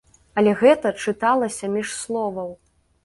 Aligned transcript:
Але 0.41 0.53
гэта 0.61 0.93
чыталася 1.07 1.71
між 1.75 1.89
словаў. 2.01 2.51